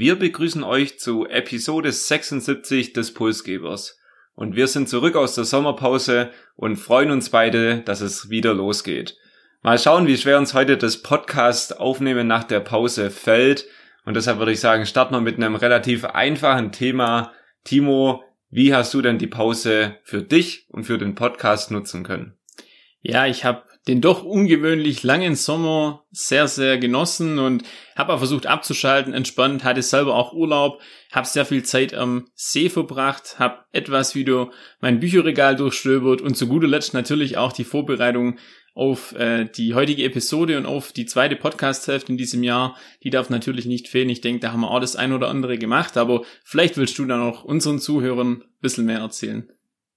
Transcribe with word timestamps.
Wir 0.00 0.18
begrüßen 0.18 0.64
euch 0.64 0.98
zu 0.98 1.26
Episode 1.26 1.92
76 1.92 2.94
des 2.94 3.12
Pulsgebers. 3.12 4.00
Und 4.34 4.56
wir 4.56 4.66
sind 4.66 4.88
zurück 4.88 5.14
aus 5.14 5.34
der 5.34 5.44
Sommerpause 5.44 6.30
und 6.56 6.76
freuen 6.76 7.10
uns 7.10 7.28
beide, 7.28 7.82
dass 7.82 8.00
es 8.00 8.30
wieder 8.30 8.54
losgeht. 8.54 9.18
Mal 9.60 9.78
schauen, 9.78 10.06
wie 10.06 10.16
schwer 10.16 10.38
uns 10.38 10.54
heute 10.54 10.78
das 10.78 11.02
Podcast 11.02 11.78
aufnehmen 11.78 12.26
nach 12.26 12.44
der 12.44 12.60
Pause 12.60 13.10
fällt. 13.10 13.66
Und 14.06 14.14
deshalb 14.16 14.38
würde 14.38 14.52
ich 14.52 14.60
sagen, 14.60 14.86
starten 14.86 15.12
wir 15.12 15.20
mit 15.20 15.36
einem 15.36 15.54
relativ 15.54 16.06
einfachen 16.06 16.72
Thema. 16.72 17.34
Timo, 17.64 18.24
wie 18.48 18.74
hast 18.74 18.94
du 18.94 19.02
denn 19.02 19.18
die 19.18 19.26
Pause 19.26 19.98
für 20.02 20.22
dich 20.22 20.64
und 20.70 20.84
für 20.84 20.96
den 20.96 21.14
Podcast 21.14 21.70
nutzen 21.70 22.04
können? 22.04 22.38
Ja, 23.02 23.26
ich 23.26 23.44
habe 23.44 23.64
den 23.88 24.00
doch 24.00 24.22
ungewöhnlich 24.24 25.02
langen 25.02 25.34
Sommer 25.34 26.04
sehr, 26.10 26.48
sehr 26.48 26.78
genossen 26.78 27.38
und 27.38 27.62
habe 27.96 28.12
auch 28.12 28.18
versucht 28.18 28.46
abzuschalten, 28.46 29.14
entspannt, 29.14 29.64
hatte 29.64 29.82
selber 29.82 30.14
auch 30.16 30.32
Urlaub, 30.32 30.80
habe 31.12 31.26
sehr 31.26 31.46
viel 31.46 31.62
Zeit 31.62 31.94
am 31.94 32.26
See 32.34 32.68
verbracht, 32.68 33.38
habe 33.38 33.64
etwas 33.72 34.14
wieder 34.14 34.50
mein 34.80 35.00
Bücherregal 35.00 35.56
durchstöbert 35.56 36.20
und 36.20 36.36
zu 36.36 36.46
guter 36.46 36.68
Letzt 36.68 36.92
natürlich 36.92 37.38
auch 37.38 37.52
die 37.52 37.64
Vorbereitung 37.64 38.38
auf 38.74 39.12
äh, 39.16 39.46
die 39.46 39.74
heutige 39.74 40.04
Episode 40.04 40.56
und 40.56 40.66
auf 40.66 40.92
die 40.92 41.06
zweite 41.06 41.36
Podcast-Hälfte 41.36 42.12
in 42.12 42.18
diesem 42.18 42.42
Jahr. 42.42 42.76
Die 43.02 43.10
darf 43.10 43.30
natürlich 43.30 43.66
nicht 43.66 43.88
fehlen. 43.88 44.08
Ich 44.10 44.20
denke, 44.20 44.40
da 44.40 44.52
haben 44.52 44.60
wir 44.60 44.70
auch 44.70 44.80
das 44.80 44.96
ein 44.96 45.12
oder 45.12 45.28
andere 45.28 45.58
gemacht, 45.58 45.96
aber 45.96 46.22
vielleicht 46.44 46.76
willst 46.76 46.98
du 46.98 47.04
dann 47.04 47.20
auch 47.20 47.44
unseren 47.44 47.78
Zuhörern 47.78 48.42
ein 48.42 48.44
bisschen 48.60 48.86
mehr 48.86 49.00
erzählen. 49.00 49.50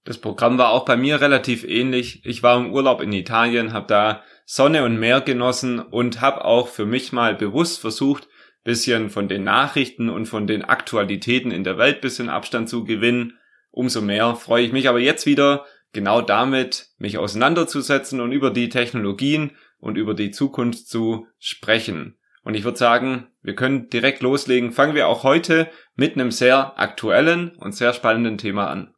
Das 0.04 0.18
Programm 0.18 0.58
war 0.58 0.70
auch 0.70 0.84
bei 0.84 0.96
mir 0.96 1.20
relativ 1.20 1.64
ähnlich. 1.64 2.20
Ich 2.24 2.42
war 2.42 2.58
im 2.58 2.72
Urlaub 2.72 3.00
in 3.00 3.12
Italien, 3.12 3.72
habe 3.72 3.86
da 3.86 4.22
Sonne 4.44 4.84
und 4.84 4.98
Meer 4.98 5.22
genossen 5.22 5.80
und 5.80 6.20
habe 6.20 6.44
auch 6.44 6.68
für 6.68 6.84
mich 6.84 7.12
mal 7.12 7.34
bewusst 7.34 7.80
versucht, 7.80 8.28
bisschen 8.64 9.10
von 9.10 9.28
den 9.28 9.44
Nachrichten 9.44 10.10
und 10.10 10.26
von 10.26 10.46
den 10.46 10.62
Aktualitäten 10.62 11.50
in 11.50 11.64
der 11.64 11.78
Welt 11.78 12.00
bisschen 12.02 12.28
Abstand 12.28 12.68
zu 12.68 12.84
gewinnen. 12.84 13.38
Umso 13.70 14.02
mehr 14.02 14.36
freue 14.36 14.64
ich 14.64 14.72
mich 14.72 14.88
aber 14.88 15.00
jetzt 15.00 15.26
wieder 15.26 15.64
genau 15.92 16.20
damit, 16.20 16.88
mich 16.98 17.16
auseinanderzusetzen 17.16 18.20
und 18.20 18.32
über 18.32 18.50
die 18.50 18.68
Technologien 18.68 19.52
und 19.78 19.96
über 19.96 20.14
die 20.14 20.30
Zukunft 20.30 20.86
zu 20.86 21.26
sprechen. 21.38 22.18
Und 22.42 22.54
ich 22.54 22.64
würde 22.64 22.76
sagen, 22.76 23.28
wir 23.42 23.54
können 23.54 23.88
direkt 23.88 24.22
loslegen. 24.22 24.72
Fangen 24.72 24.94
wir 24.94 25.08
auch 25.08 25.24
heute 25.24 25.70
mit 25.96 26.14
einem 26.14 26.30
sehr 26.30 26.78
aktuellen 26.78 27.56
und 27.56 27.74
sehr 27.74 27.94
spannenden 27.94 28.36
Thema 28.36 28.68
an. 28.68 28.94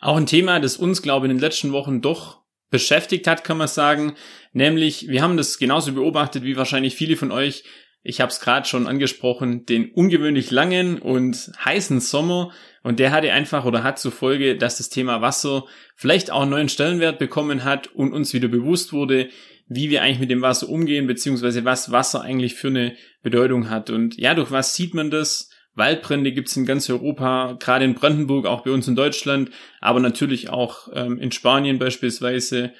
Auch 0.00 0.16
ein 0.16 0.26
Thema, 0.26 0.60
das 0.60 0.76
uns, 0.76 1.02
glaube 1.02 1.26
ich, 1.26 1.30
in 1.30 1.36
den 1.36 1.42
letzten 1.42 1.72
Wochen 1.72 2.00
doch 2.00 2.42
beschäftigt 2.70 3.26
hat, 3.26 3.44
kann 3.44 3.58
man 3.58 3.68
sagen. 3.68 4.14
Nämlich, 4.52 5.08
wir 5.08 5.22
haben 5.22 5.36
das 5.36 5.58
genauso 5.58 5.92
beobachtet 5.92 6.44
wie 6.44 6.56
wahrscheinlich 6.56 6.94
viele 6.94 7.16
von 7.16 7.32
euch. 7.32 7.64
Ich 8.02 8.20
habe 8.20 8.30
es 8.30 8.40
gerade 8.40 8.66
schon 8.66 8.86
angesprochen, 8.86 9.66
den 9.66 9.90
ungewöhnlich 9.90 10.50
langen 10.50 10.98
und 10.98 11.50
heißen 11.64 12.00
Sommer. 12.00 12.52
Und 12.82 13.00
der 13.00 13.10
hatte 13.10 13.32
einfach 13.32 13.64
oder 13.64 13.82
hat 13.82 13.98
zur 13.98 14.12
Folge, 14.12 14.56
dass 14.56 14.78
das 14.78 14.88
Thema 14.88 15.20
Wasser 15.20 15.64
vielleicht 15.96 16.30
auch 16.30 16.42
einen 16.42 16.52
neuen 16.52 16.68
Stellenwert 16.68 17.18
bekommen 17.18 17.64
hat 17.64 17.88
und 17.88 18.12
uns 18.12 18.32
wieder 18.32 18.48
bewusst 18.48 18.92
wurde, 18.92 19.28
wie 19.66 19.90
wir 19.90 20.02
eigentlich 20.02 20.20
mit 20.20 20.30
dem 20.30 20.42
Wasser 20.42 20.68
umgehen, 20.68 21.06
beziehungsweise 21.06 21.64
was 21.64 21.90
Wasser 21.90 22.22
eigentlich 22.22 22.54
für 22.54 22.68
eine 22.68 22.96
Bedeutung 23.22 23.68
hat. 23.68 23.90
Und 23.90 24.16
ja, 24.16 24.34
durch 24.34 24.50
was 24.50 24.74
sieht 24.74 24.94
man 24.94 25.10
das? 25.10 25.50
Waldbrände 25.78 26.32
gibt's 26.32 26.56
in 26.56 26.66
ganz 26.66 26.90
Europa, 26.90 27.56
gerade 27.58 27.84
in 27.84 27.94
Brandenburg, 27.94 28.46
auch 28.46 28.62
bei 28.62 28.70
uns 28.70 28.88
in 28.88 28.96
Deutschland, 28.96 29.50
aber 29.80 30.00
natürlich 30.00 30.50
auch 30.50 30.88
ähm, 30.92 31.18
in 31.18 31.32
Spanien 31.32 31.78
beispielsweise. 31.78 32.72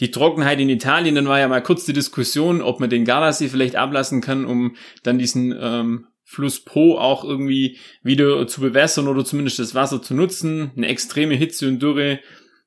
Die 0.00 0.10
Trockenheit 0.10 0.58
in 0.58 0.68
Italien, 0.68 1.14
dann 1.14 1.28
war 1.28 1.38
ja 1.38 1.48
mal 1.48 1.62
kurz 1.62 1.84
die 1.84 1.92
Diskussion, 1.92 2.62
ob 2.62 2.80
man 2.80 2.90
den 2.90 3.04
Gardasee 3.04 3.48
vielleicht 3.48 3.76
ablassen 3.76 4.20
kann, 4.20 4.44
um 4.44 4.76
dann 5.02 5.18
diesen 5.18 5.54
ähm, 5.58 6.06
Fluss 6.24 6.64
Po 6.64 6.96
auch 6.96 7.24
irgendwie 7.24 7.78
wieder 8.02 8.46
zu 8.46 8.62
bewässern 8.62 9.06
oder 9.06 9.24
zumindest 9.24 9.58
das 9.58 9.74
Wasser 9.74 10.00
zu 10.00 10.14
nutzen. 10.14 10.72
Eine 10.76 10.88
extreme 10.88 11.34
Hitze 11.34 11.68
und 11.68 11.80
Dürre, 11.80 12.20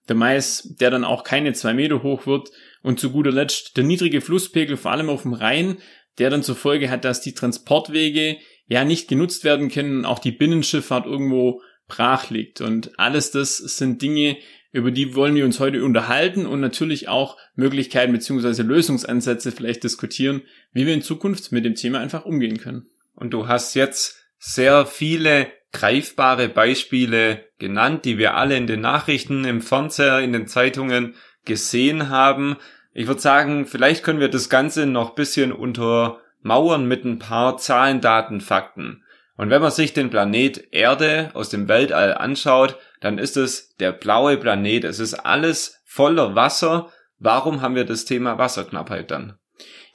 der 0.08 0.16
Mais, 0.16 0.76
der 0.80 0.92
dann 0.92 1.04
auch 1.04 1.24
keine 1.24 1.54
zwei 1.54 1.74
Meter 1.74 2.04
hoch 2.04 2.28
wird. 2.28 2.50
Und 2.84 3.00
zu 3.00 3.12
guter 3.12 3.32
Letzt 3.32 3.76
der 3.76 3.84
niedrige 3.84 4.22
Flusspegel, 4.22 4.78
vor 4.78 4.92
allem 4.92 5.10
auf 5.10 5.24
dem 5.24 5.34
Rhein, 5.34 5.78
der 6.20 6.30
dann 6.30 6.44
zur 6.44 6.56
Folge 6.56 6.92
hat, 6.92 7.04
dass 7.04 7.22
die 7.22 7.34
Transportwege 7.34 8.38
ja 8.68 8.84
nicht 8.84 9.08
genutzt 9.08 9.44
werden 9.44 9.70
können 9.70 10.06
auch 10.06 10.20
die 10.20 10.32
Binnenschifffahrt 10.32 11.06
irgendwo 11.06 11.62
brach 11.88 12.30
liegt. 12.30 12.62
Und 12.62 12.98
alles 13.00 13.32
das 13.32 13.58
sind 13.58 14.02
Dinge, 14.02 14.38
über 14.72 14.92
die 14.92 15.16
wollen 15.16 15.36
wir 15.36 15.46
uns 15.46 15.60
heute 15.60 15.84
unterhalten 15.86 16.46
und 16.46 16.60
natürlich 16.60 17.08
auch 17.08 17.38
Möglichkeiten 17.56 18.12
beziehungsweise 18.12 18.64
Lösungsansätze 18.64 19.52
vielleicht 19.52 19.84
diskutieren, 19.84 20.42
wie 20.74 20.86
wir 20.86 20.94
in 20.94 21.02
Zukunft 21.02 21.52
mit 21.52 21.64
dem 21.64 21.76
Thema 21.76 22.00
einfach 22.00 22.26
umgehen 22.26 22.58
können. 22.58 22.86
Und 23.14 23.34
du 23.34 23.48
hast 23.48 23.74
jetzt 23.76 24.28
sehr 24.38 24.86
viele 24.86 25.48
greifbare 25.72 26.50
Beispiele 26.50 27.46
genannt, 27.58 28.06
die 28.06 28.18
wir 28.18 28.36
alle 28.36 28.58
in 28.58 28.68
den 28.68 28.82
Nachrichten, 28.82 29.46
im 29.46 29.62
Fernseher, 29.62 30.20
in 30.20 30.34
den 30.34 30.48
Zeitungen 30.48 31.16
gesehen 31.46 32.10
haben. 32.10 32.58
Ich 32.94 33.08
würde 33.08 33.22
sagen, 33.22 33.66
vielleicht 33.66 34.04
können 34.04 34.20
wir 34.20 34.30
das 34.30 34.50
Ganze 34.50 34.86
noch 34.86 35.16
bisschen 35.16 35.52
unter 35.52 36.20
Mauern 36.46 36.88
mit 36.88 37.04
ein 37.06 37.18
paar 37.18 37.58
Zahlen, 37.58 38.02
Daten, 38.02 38.40
Fakten. 38.40 39.04
Und 39.36 39.50
wenn 39.50 39.64
man 39.64 39.72
sich 39.72 39.94
den 39.94 40.12
Planet 40.12 40.72
Erde 40.72 41.32
aus 41.34 41.50
dem 41.50 41.68
Weltall 41.68 42.14
anschaut, 42.14 42.78
dann 43.02 43.18
ist 43.18 43.36
es 43.36 43.76
der 43.78 43.92
blaue 43.92 44.38
Planet. 44.38 44.84
Es 44.84 45.00
ist 45.00 45.16
alles 45.16 45.82
voller 45.86 46.36
Wasser. 46.36 46.92
Warum 47.18 47.62
haben 47.62 47.74
wir 47.74 47.84
das 47.84 48.06
Thema 48.06 48.38
Wasserknappheit 48.38 49.10
dann? 49.10 49.40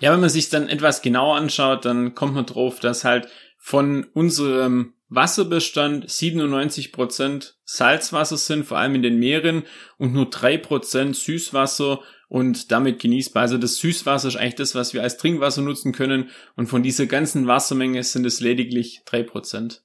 Ja, 0.01 0.13
wenn 0.13 0.21
man 0.21 0.29
sich 0.29 0.49
dann 0.49 0.69
etwas 0.69 1.03
genauer 1.03 1.37
anschaut, 1.37 1.85
dann 1.85 2.17
kommt 2.17 2.35
man 2.35 2.47
drauf, 2.47 2.81
dass 2.81 3.05
halt 3.05 3.29
von 3.57 4.09
unserem 4.13 4.95
Wasserbestand 5.09 6.11
97 6.11 6.91
Prozent 6.91 7.59
Salzwasser 7.65 8.37
sind, 8.37 8.65
vor 8.65 8.79
allem 8.79 8.97
in 8.97 9.03
den 9.03 9.21
Meeren, 9.21 9.63
und 9.99 10.13
nur 10.13 10.31
drei 10.31 10.59
Prozent 10.59 11.15
Süßwasser 11.15 12.01
und 12.31 12.71
damit 12.71 13.01
genießbar. 13.01 13.43
Also 13.43 13.59
das 13.59 13.77
Süßwasser 13.77 14.29
ist 14.29 14.37
eigentlich 14.37 14.55
das, 14.55 14.75
was 14.77 14.95
wir 14.95 15.03
als 15.03 15.19
Trinkwasser 15.19 15.63
nutzen 15.63 15.93
können 15.93 16.31
und 16.57 16.69
von 16.69 16.83
dieser 16.83 17.07
ganzen 17.07 17.49
Wassermenge 17.49 18.03
sind 18.05 18.25
es 18.25 18.41
lediglich 18.41 19.03
drei 19.05 19.25
Prozent. 19.25 19.83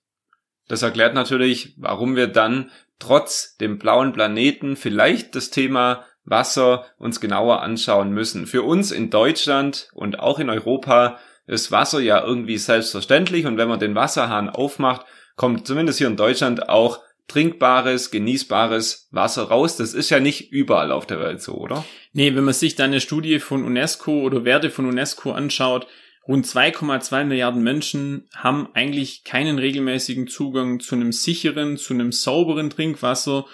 Das 0.68 0.84
erklärt 0.84 1.16
natürlich, 1.16 1.74
warum 1.78 2.16
wir 2.16 2.28
dann 2.28 2.72
trotz 3.00 3.58
dem 3.58 3.80
blauen 3.80 4.14
Planeten 4.14 4.76
vielleicht 4.76 5.36
das 5.36 5.50
Thema 5.50 6.06
Wasser 6.24 6.86
uns 6.98 7.20
genauer 7.20 7.64
anschauen 7.64 8.12
müssen. 8.12 8.46
Für 8.46 8.62
uns 8.62 8.92
in 8.92 9.10
Deutschland 9.10 9.90
und 9.94 10.20
auch 10.20 10.38
in 10.38 10.50
Europa 10.50 11.18
ist 11.48 11.72
Wasser 11.72 12.00
ja 12.00 12.24
irgendwie 12.24 12.58
selbstverständlich 12.58 13.48
und 13.48 13.58
wenn 13.58 13.68
man 13.68 13.80
den 13.80 13.96
Wasserhahn 13.96 14.50
aufmacht, 14.50 15.06
kommt 15.36 15.66
zumindest 15.66 15.98
hier 15.98 16.08
in 16.08 16.16
Deutschland 16.16 16.70
auch 16.70 17.02
trinkbares, 17.28 18.12
genießbares 18.12 19.10
Wasser 19.12 19.44
raus. 19.44 19.78
Das 19.78 19.94
ist 19.94 20.10
ja 20.10 20.20
nicht 20.20 20.52
überall 20.52 20.92
auf 20.92 21.08
der 21.08 21.20
Welt 21.20 21.42
so, 21.42 21.54
oder? 21.54 21.86
Nee, 22.14 22.36
wenn 22.36 22.44
man 22.44 22.54
sich 22.54 22.76
dann 22.76 22.92
eine 22.92 23.02
Studie 23.02 23.40
von 23.40 23.64
UNESCO 23.64 24.22
oder 24.22 24.46
Werte 24.46 24.70
von 24.70 24.86
UNESCO 24.86 25.32
anschaut, 25.32 25.88
rund 26.28 26.46
2,2 26.46 27.26
Milliarden 27.26 27.64
Menschen 27.64 28.28
haben 28.36 28.70
eigentlich 28.74 29.24
keinen 29.24 29.60
regelmäßigen 29.60 30.28
Zugang 30.28 30.80
zu 30.80 30.96
einem 30.96 31.12
sicheren, 31.12 31.78
zu 31.78 31.94
einem 31.94 32.12
sauberen 32.12 32.70
Trinkwasser 32.70 33.46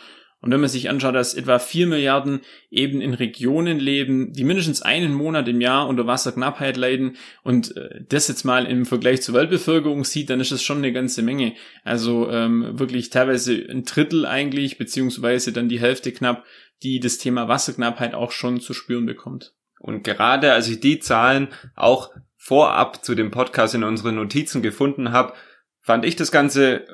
und 0.42 0.52
wenn 0.52 0.60
man 0.60 0.70
sich 0.70 0.90
anschaut, 0.90 1.14
dass 1.14 1.36
etwa 1.36 1.60
vier 1.60 1.86
Milliarden 1.86 2.42
eben 2.72 3.00
in 3.00 3.14
Regionen 3.14 3.80
leben, 3.80 4.34
die 4.34 4.44
mindestens 4.44 4.82
einen 4.82 5.14
Monat 5.14 5.48
im 5.48 5.62
Jahr 5.62 5.88
unter 5.88 6.08
Wasserknappheit 6.08 6.78
leiden 6.78 7.16
und 7.44 7.78
äh, 7.78 8.04
das 8.10 8.28
jetzt 8.28 8.44
mal 8.44 8.66
im 8.66 8.86
Vergleich 8.88 9.22
zur 9.22 9.36
Weltbevölkerung 9.36 10.04
sieht, 10.04 10.32
dann 10.32 10.40
ist 10.40 10.52
das 10.52 10.64
schon 10.64 10.80
eine 10.80 10.94
ganze 10.94 11.22
Menge. 11.22 11.54
Also 11.84 12.30
ähm, 12.32 12.80
wirklich 12.80 13.12
teilweise 13.12 13.54
ein 13.70 13.84
Drittel 13.84 14.26
eigentlich, 14.26 14.80
beziehungsweise 14.80 15.54
dann 15.54 15.70
die 15.70 15.80
Hälfte 15.80 16.12
knapp, 16.12 16.44
die 16.82 17.00
das 17.00 17.20
Thema 17.20 17.48
Wasserknappheit 17.48 18.16
auch 18.16 18.32
schon 18.32 18.60
zu 18.60 18.74
spüren 18.74 19.06
bekommt. 19.06 19.54
Und 19.80 20.04
gerade 20.04 20.54
als 20.54 20.68
ich 20.68 20.80
die 20.80 21.00
Zahlen 21.00 21.50
auch 21.76 22.10
vorab 22.36 23.06
zu 23.06 23.14
dem 23.14 23.30
Podcast 23.30 23.76
in 23.76 23.84
unseren 23.84 24.16
Notizen 24.16 24.64
gefunden 24.64 25.12
habe, 25.12 25.34
fand 25.80 26.04
ich 26.04 26.16
das 26.16 26.32
Ganze 26.32 26.88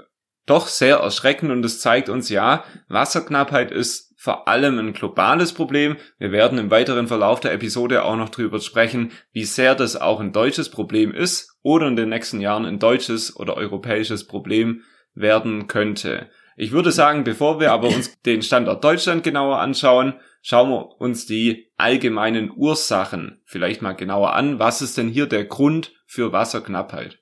doch 0.48 0.68
sehr 0.68 0.98
erschreckend 0.98 1.52
und 1.52 1.64
es 1.64 1.80
zeigt 1.80 2.10
uns 2.10 2.30
ja, 2.30 2.64
Wasserknappheit 2.88 3.72
ist 3.72 4.08
vor 4.20 4.48
allem 4.48 4.80
ein 4.80 4.94
globales 4.94 5.54
Problem. 5.54 5.96
Wir 6.18 6.32
werden 6.32 6.58
im 6.58 6.72
weiteren 6.72 7.08
Verlauf 7.08 7.40
der 7.40 7.54
Episode 7.54 8.04
auch 8.04 8.16
noch 8.16 8.30
drüber 8.30 8.60
sprechen, 8.60 9.12
wie 9.32 9.46
sehr 9.46 9.76
das 9.76 9.96
auch 9.96 10.20
ein 10.20 10.34
deutsches 10.34 10.72
Problem 10.72 11.14
ist 11.14 11.56
oder 11.62 11.88
in 11.88 11.96
den 11.96 12.10
nächsten 12.10 12.42
Jahren 12.42 12.66
ein 12.66 12.80
deutsches 12.80 13.36
oder 13.36 13.56
europäisches 13.56 14.26
Problem 14.26 14.82
werden 15.14 15.68
könnte. 15.68 16.30
Ich 16.56 16.72
würde 16.72 16.92
sagen, 16.92 17.24
bevor 17.24 17.60
wir 17.60 17.72
aber 17.72 17.90
uns 17.90 18.20
den 18.26 18.42
Standort 18.42 18.84
Deutschland 18.84 19.24
genauer 19.24 19.60
anschauen, 19.60 20.16
schauen 20.42 20.72
wir 20.72 21.00
uns 21.00 21.28
die 21.28 21.72
allgemeinen 21.78 22.52
Ursachen 22.56 23.42
vielleicht 23.46 23.84
mal 23.84 23.94
genauer 23.94 24.34
an. 24.34 24.58
Was 24.58 24.82
ist 24.82 24.98
denn 24.98 25.10
hier 25.10 25.28
der 25.28 25.46
Grund 25.46 25.94
für 26.08 26.32
Wasserknappheit? 26.32 27.20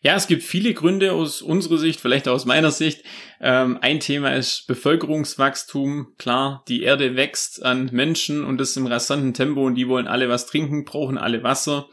Ja, 0.00 0.14
es 0.14 0.28
gibt 0.28 0.42
viele 0.42 0.74
Gründe 0.74 1.12
aus 1.12 1.42
unserer 1.42 1.78
Sicht, 1.78 2.00
vielleicht 2.00 2.28
aus 2.28 2.44
meiner 2.44 2.70
Sicht. 2.70 3.02
Ähm, 3.40 3.78
ein 3.80 4.00
Thema 4.00 4.34
ist 4.34 4.66
Bevölkerungswachstum. 4.66 6.14
Klar, 6.18 6.64
die 6.68 6.82
Erde 6.82 7.16
wächst 7.16 7.64
an 7.64 7.90
Menschen 7.92 8.44
und 8.44 8.58
das 8.58 8.76
im 8.76 8.86
rasanten 8.86 9.34
Tempo 9.34 9.66
und 9.66 9.74
die 9.74 9.88
wollen 9.88 10.06
alle 10.06 10.28
was 10.28 10.46
trinken, 10.46 10.84
brauchen 10.84 11.18
alle 11.18 11.42
Wasser. 11.42 11.88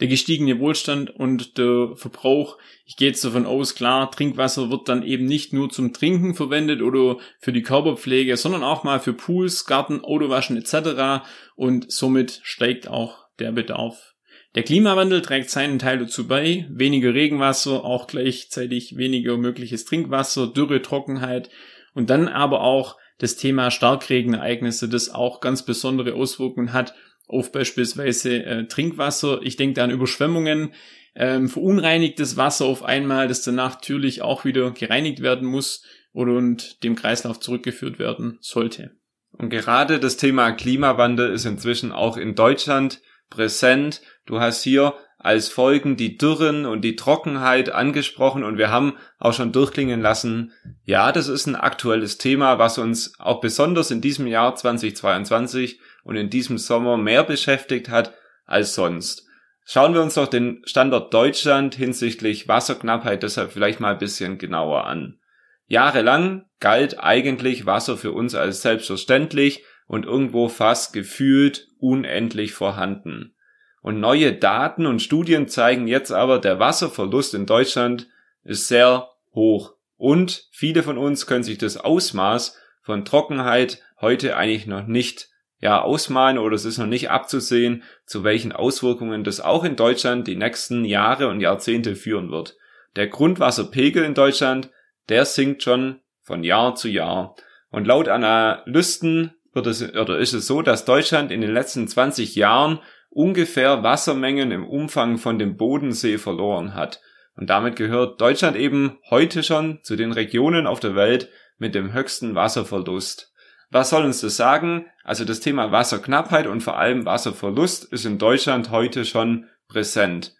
Der 0.00 0.08
gestiegene 0.08 0.58
Wohlstand 0.58 1.10
und 1.10 1.56
der 1.56 1.92
Verbrauch, 1.94 2.58
ich 2.84 2.96
gehe 2.96 3.08
jetzt 3.08 3.24
davon 3.24 3.46
aus, 3.46 3.76
klar, 3.76 4.10
Trinkwasser 4.10 4.70
wird 4.70 4.88
dann 4.88 5.04
eben 5.04 5.24
nicht 5.24 5.52
nur 5.52 5.70
zum 5.70 5.92
Trinken 5.92 6.34
verwendet 6.34 6.82
oder 6.82 7.18
für 7.38 7.52
die 7.52 7.62
Körperpflege, 7.62 8.36
sondern 8.36 8.64
auch 8.64 8.82
mal 8.82 8.98
für 8.98 9.12
Pools, 9.12 9.66
Garten, 9.66 10.04
Autowaschen 10.04 10.56
etc. 10.56 11.24
Und 11.54 11.92
somit 11.92 12.40
steigt 12.42 12.88
auch 12.88 13.26
der 13.38 13.52
Bedarf 13.52 14.13
der 14.54 14.62
Klimawandel 14.62 15.22
trägt 15.22 15.50
seinen 15.50 15.78
Teil 15.78 15.98
dazu 15.98 16.28
bei. 16.28 16.66
Weniger 16.70 17.12
Regenwasser, 17.12 17.84
auch 17.84 18.06
gleichzeitig 18.06 18.96
weniger 18.96 19.36
mögliches 19.36 19.84
Trinkwasser, 19.84 20.46
Dürre, 20.46 20.80
Trockenheit 20.82 21.50
und 21.94 22.10
dann 22.10 22.28
aber 22.28 22.62
auch 22.62 22.96
das 23.18 23.36
Thema 23.36 23.70
Starkregenereignisse, 23.70 24.88
das 24.88 25.10
auch 25.10 25.40
ganz 25.40 25.64
besondere 25.64 26.14
Auswirkungen 26.14 26.72
hat 26.72 26.94
auf 27.26 27.52
beispielsweise 27.52 28.44
äh, 28.44 28.66
Trinkwasser. 28.66 29.40
Ich 29.42 29.56
denke 29.56 29.74
da 29.74 29.84
an 29.84 29.90
Überschwemmungen, 29.90 30.72
ähm, 31.14 31.48
verunreinigtes 31.48 32.36
Wasser 32.36 32.66
auf 32.66 32.82
einmal, 32.82 33.28
das 33.28 33.42
dann 33.42 33.54
natürlich 33.54 34.22
auch 34.22 34.44
wieder 34.44 34.70
gereinigt 34.72 35.20
werden 35.20 35.48
muss 35.48 35.84
und 36.12 36.82
dem 36.84 36.96
Kreislauf 36.96 37.40
zurückgeführt 37.40 37.98
werden 37.98 38.38
sollte. 38.40 38.92
Und 39.32 39.50
gerade 39.50 39.98
das 39.98 40.16
Thema 40.16 40.52
Klimawandel 40.52 41.32
ist 41.32 41.44
inzwischen 41.44 41.92
auch 41.92 42.16
in 42.16 42.34
Deutschland 42.34 43.00
präsent. 43.30 44.02
Du 44.26 44.40
hast 44.40 44.62
hier 44.62 44.94
als 45.18 45.48
Folgen 45.48 45.96
die 45.96 46.18
Dürren 46.18 46.66
und 46.66 46.82
die 46.82 46.96
Trockenheit 46.96 47.70
angesprochen 47.70 48.44
und 48.44 48.58
wir 48.58 48.70
haben 48.70 48.98
auch 49.18 49.32
schon 49.32 49.52
durchklingen 49.52 50.02
lassen, 50.02 50.52
ja, 50.84 51.12
das 51.12 51.28
ist 51.28 51.46
ein 51.46 51.56
aktuelles 51.56 52.18
Thema, 52.18 52.58
was 52.58 52.76
uns 52.76 53.18
auch 53.18 53.40
besonders 53.40 53.90
in 53.90 54.02
diesem 54.02 54.26
Jahr 54.26 54.54
2022 54.54 55.80
und 56.04 56.16
in 56.16 56.28
diesem 56.28 56.58
Sommer 56.58 56.98
mehr 56.98 57.24
beschäftigt 57.24 57.88
hat 57.88 58.12
als 58.44 58.74
sonst. 58.74 59.26
Schauen 59.64 59.94
wir 59.94 60.02
uns 60.02 60.14
doch 60.14 60.28
den 60.28 60.60
Standort 60.66 61.14
Deutschland 61.14 61.74
hinsichtlich 61.74 62.46
Wasserknappheit 62.46 63.22
deshalb 63.22 63.52
vielleicht 63.52 63.80
mal 63.80 63.92
ein 63.92 63.98
bisschen 63.98 64.36
genauer 64.36 64.84
an. 64.84 65.18
Jahrelang 65.66 66.44
galt 66.60 67.02
eigentlich 67.02 67.64
Wasser 67.64 67.96
für 67.96 68.12
uns 68.12 68.34
als 68.34 68.60
selbstverständlich 68.60 69.64
und 69.86 70.06
irgendwo 70.06 70.48
fast 70.48 70.92
gefühlt 70.92 71.68
unendlich 71.78 72.52
vorhanden. 72.52 73.34
Und 73.82 74.00
neue 74.00 74.32
Daten 74.32 74.86
und 74.86 75.02
Studien 75.02 75.46
zeigen 75.46 75.86
jetzt 75.86 76.10
aber, 76.10 76.38
der 76.38 76.58
Wasserverlust 76.58 77.34
in 77.34 77.46
Deutschland 77.46 78.08
ist 78.42 78.68
sehr 78.68 79.10
hoch. 79.34 79.74
Und 79.96 80.48
viele 80.52 80.82
von 80.82 80.98
uns 80.98 81.26
können 81.26 81.44
sich 81.44 81.58
das 81.58 81.76
Ausmaß 81.76 82.58
von 82.82 83.04
Trockenheit 83.04 83.82
heute 84.00 84.36
eigentlich 84.36 84.66
noch 84.66 84.86
nicht 84.86 85.28
ja, 85.60 85.80
ausmalen 85.80 86.38
oder 86.38 86.56
es 86.56 86.64
ist 86.64 86.78
noch 86.78 86.86
nicht 86.86 87.10
abzusehen, 87.10 87.82
zu 88.04 88.22
welchen 88.22 88.52
Auswirkungen 88.52 89.24
das 89.24 89.40
auch 89.40 89.64
in 89.64 89.76
Deutschland 89.76 90.26
die 90.28 90.36
nächsten 90.36 90.84
Jahre 90.84 91.28
und 91.28 91.40
Jahrzehnte 91.40 91.96
führen 91.96 92.30
wird. 92.30 92.56
Der 92.96 93.08
Grundwasserpegel 93.08 94.04
in 94.04 94.14
Deutschland, 94.14 94.70
der 95.08 95.24
sinkt 95.24 95.62
schon 95.62 96.00
von 96.22 96.44
Jahr 96.44 96.74
zu 96.74 96.88
Jahr. 96.88 97.34
Und 97.70 97.86
laut 97.86 98.08
Analysten 98.08 99.34
wird 99.54 99.66
es, 99.66 99.82
oder 99.94 100.18
ist 100.18 100.32
es 100.32 100.46
so, 100.46 100.62
dass 100.62 100.84
Deutschland 100.84 101.30
in 101.30 101.40
den 101.40 101.52
letzten 101.52 101.86
20 101.88 102.34
Jahren 102.34 102.80
ungefähr 103.10 103.82
Wassermengen 103.82 104.50
im 104.50 104.66
Umfang 104.66 105.18
von 105.18 105.38
dem 105.38 105.56
Bodensee 105.56 106.18
verloren 106.18 106.74
hat. 106.74 107.00
Und 107.36 107.50
damit 107.50 107.76
gehört 107.76 108.20
Deutschland 108.20 108.56
eben 108.56 108.98
heute 109.10 109.42
schon 109.42 109.80
zu 109.82 109.96
den 109.96 110.12
Regionen 110.12 110.66
auf 110.66 110.80
der 110.80 110.94
Welt 110.94 111.28
mit 111.58 111.74
dem 111.74 111.92
höchsten 111.92 112.34
Wasserverlust. 112.34 113.32
Was 113.70 113.90
soll 113.90 114.04
uns 114.04 114.20
das 114.20 114.36
sagen? 114.36 114.86
Also 115.02 115.24
das 115.24 115.40
Thema 115.40 115.72
Wasserknappheit 115.72 116.46
und 116.46 116.62
vor 116.62 116.78
allem 116.78 117.04
Wasserverlust 117.04 117.84
ist 117.92 118.04
in 118.04 118.18
Deutschland 118.18 118.70
heute 118.70 119.04
schon 119.04 119.46
präsent. 119.68 120.34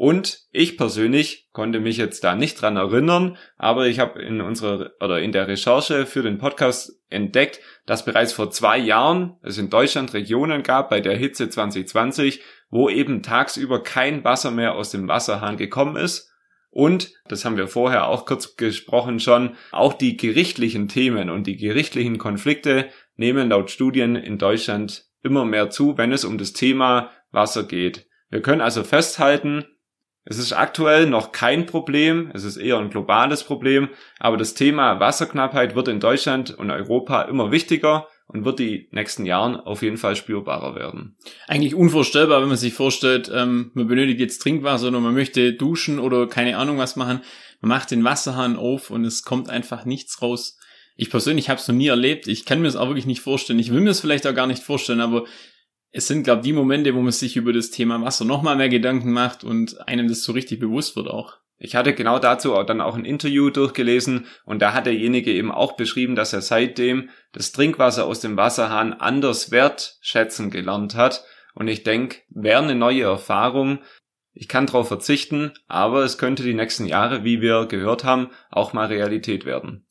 Und 0.00 0.46
ich 0.50 0.78
persönlich 0.78 1.50
konnte 1.52 1.78
mich 1.78 1.98
jetzt 1.98 2.24
da 2.24 2.34
nicht 2.34 2.62
dran 2.62 2.78
erinnern, 2.78 3.36
aber 3.58 3.86
ich 3.86 3.98
habe 3.98 4.22
in 4.22 4.40
unserer 4.40 4.92
oder 4.98 5.20
in 5.20 5.30
der 5.30 5.46
Recherche 5.46 6.06
für 6.06 6.22
den 6.22 6.38
Podcast 6.38 7.02
entdeckt, 7.10 7.60
dass 7.84 8.06
bereits 8.06 8.32
vor 8.32 8.50
zwei 8.50 8.78
Jahren 8.78 9.36
es 9.42 9.58
in 9.58 9.68
Deutschland 9.68 10.14
Regionen 10.14 10.62
gab 10.62 10.88
bei 10.88 11.02
der 11.02 11.18
Hitze 11.18 11.50
2020, 11.50 12.40
wo 12.70 12.88
eben 12.88 13.22
tagsüber 13.22 13.82
kein 13.82 14.24
Wasser 14.24 14.50
mehr 14.50 14.74
aus 14.74 14.90
dem 14.90 15.06
Wasserhahn 15.06 15.58
gekommen 15.58 15.96
ist. 15.96 16.32
Und, 16.70 17.12
das 17.28 17.44
haben 17.44 17.58
wir 17.58 17.68
vorher 17.68 18.08
auch 18.08 18.24
kurz 18.24 18.56
gesprochen 18.56 19.20
schon, 19.20 19.54
auch 19.70 19.92
die 19.92 20.16
gerichtlichen 20.16 20.88
Themen 20.88 21.28
und 21.28 21.46
die 21.46 21.58
gerichtlichen 21.58 22.16
Konflikte 22.16 22.88
nehmen 23.16 23.50
laut 23.50 23.70
Studien 23.70 24.16
in 24.16 24.38
Deutschland 24.38 25.04
immer 25.22 25.44
mehr 25.44 25.68
zu, 25.68 25.98
wenn 25.98 26.10
es 26.10 26.24
um 26.24 26.38
das 26.38 26.54
Thema 26.54 27.10
Wasser 27.32 27.64
geht. 27.64 28.06
Wir 28.30 28.40
können 28.40 28.62
also 28.62 28.82
festhalten, 28.82 29.66
es 30.24 30.38
ist 30.38 30.52
aktuell 30.52 31.06
noch 31.06 31.32
kein 31.32 31.66
Problem, 31.66 32.30
es 32.34 32.44
ist 32.44 32.56
eher 32.56 32.78
ein 32.78 32.90
globales 32.90 33.42
Problem, 33.42 33.88
aber 34.18 34.36
das 34.36 34.54
Thema 34.54 35.00
Wasserknappheit 35.00 35.74
wird 35.74 35.88
in 35.88 36.00
Deutschland 36.00 36.50
und 36.50 36.70
Europa 36.70 37.22
immer 37.22 37.50
wichtiger 37.50 38.06
und 38.26 38.44
wird 38.44 38.58
die 38.58 38.88
nächsten 38.92 39.26
Jahren 39.26 39.56
auf 39.56 39.82
jeden 39.82 39.96
Fall 39.96 40.14
spürbarer 40.14 40.74
werden. 40.74 41.16
Eigentlich 41.48 41.74
unvorstellbar, 41.74 42.42
wenn 42.42 42.48
man 42.48 42.58
sich 42.58 42.74
vorstellt, 42.74 43.30
ähm, 43.34 43.70
man 43.74 43.88
benötigt 43.88 44.20
jetzt 44.20 44.40
Trinkwasser 44.40 44.88
oder 44.88 45.00
man 45.00 45.14
möchte 45.14 45.54
duschen 45.54 45.98
oder 45.98 46.28
keine 46.28 46.56
Ahnung 46.58 46.78
was 46.78 46.96
machen. 46.96 47.22
Man 47.60 47.70
macht 47.70 47.90
den 47.90 48.04
Wasserhahn 48.04 48.56
auf 48.56 48.90
und 48.90 49.04
es 49.04 49.24
kommt 49.24 49.50
einfach 49.50 49.84
nichts 49.84 50.22
raus. 50.22 50.58
Ich 50.96 51.10
persönlich 51.10 51.48
habe 51.48 51.60
es 51.60 51.66
noch 51.66 51.74
nie 51.74 51.88
erlebt. 51.88 52.28
Ich 52.28 52.44
kann 52.44 52.60
mir 52.60 52.68
es 52.68 52.76
auch 52.76 52.88
wirklich 52.88 53.06
nicht 53.06 53.20
vorstellen. 53.20 53.58
Ich 53.58 53.72
will 53.72 53.80
mir 53.80 53.90
es 53.90 54.00
vielleicht 54.00 54.26
auch 54.26 54.34
gar 54.34 54.46
nicht 54.46 54.62
vorstellen, 54.62 55.00
aber 55.00 55.24
es 55.92 56.06
sind, 56.06 56.22
glaube 56.22 56.40
ich, 56.40 56.44
die 56.44 56.52
Momente, 56.52 56.94
wo 56.94 57.00
man 57.00 57.12
sich 57.12 57.36
über 57.36 57.52
das 57.52 57.70
Thema 57.70 58.00
Wasser 58.00 58.24
nochmal 58.24 58.56
mehr 58.56 58.68
Gedanken 58.68 59.12
macht 59.12 59.44
und 59.44 59.86
einem 59.88 60.08
das 60.08 60.22
so 60.22 60.32
richtig 60.32 60.60
bewusst 60.60 60.96
wird 60.96 61.08
auch. 61.08 61.38
Ich 61.62 61.74
hatte 61.74 61.92
genau 61.92 62.18
dazu 62.18 62.54
auch 62.54 62.64
dann 62.64 62.80
auch 62.80 62.96
ein 62.96 63.04
Interview 63.04 63.50
durchgelesen 63.50 64.26
und 64.44 64.62
da 64.62 64.72
hat 64.72 64.86
derjenige 64.86 65.30
eben 65.32 65.52
auch 65.52 65.72
beschrieben, 65.72 66.14
dass 66.14 66.32
er 66.32 66.40
seitdem 66.40 67.10
das 67.32 67.52
Trinkwasser 67.52 68.06
aus 68.06 68.20
dem 68.20 68.38
Wasserhahn 68.38 68.94
anders 68.94 69.50
wertschätzen 69.50 70.50
gelernt 70.50 70.94
hat. 70.94 71.24
Und 71.54 71.68
ich 71.68 71.82
denke, 71.82 72.18
wäre 72.30 72.62
eine 72.62 72.76
neue 72.76 73.02
Erfahrung. 73.02 73.80
Ich 74.32 74.48
kann 74.48 74.66
darauf 74.66 74.88
verzichten, 74.88 75.52
aber 75.66 76.02
es 76.02 76.16
könnte 76.16 76.44
die 76.44 76.54
nächsten 76.54 76.86
Jahre, 76.86 77.24
wie 77.24 77.42
wir 77.42 77.66
gehört 77.66 78.04
haben, 78.04 78.30
auch 78.50 78.72
mal 78.72 78.86
Realität 78.86 79.44
werden. 79.44 79.84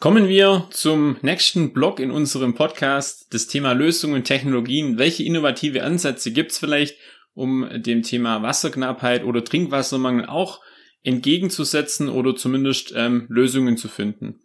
Kommen 0.00 0.28
wir 0.28 0.66
zum 0.70 1.18
nächsten 1.20 1.74
Block 1.74 2.00
in 2.00 2.10
unserem 2.10 2.54
Podcast, 2.54 3.34
das 3.34 3.48
Thema 3.48 3.72
Lösungen 3.72 4.14
und 4.14 4.24
Technologien. 4.24 4.96
Welche 4.96 5.24
innovative 5.24 5.82
Ansätze 5.82 6.32
gibt's 6.32 6.56
vielleicht, 6.56 6.96
um 7.34 7.68
dem 7.70 8.02
Thema 8.02 8.42
Wasserknappheit 8.42 9.24
oder 9.24 9.44
Trinkwassermangel 9.44 10.24
auch 10.24 10.62
entgegenzusetzen 11.02 12.08
oder 12.08 12.34
zumindest 12.34 12.94
ähm, 12.96 13.26
Lösungen 13.28 13.76
zu 13.76 13.88
finden? 13.88 14.40